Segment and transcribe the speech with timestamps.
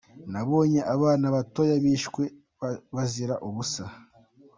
[0.31, 2.23] Nabonye abana batoya bishwe
[2.95, 3.83] bazira ubusa.